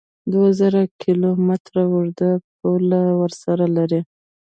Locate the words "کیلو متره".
1.01-1.83